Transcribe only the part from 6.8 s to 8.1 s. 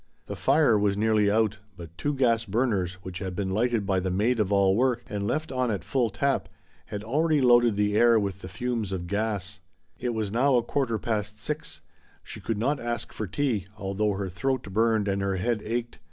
had already loaded the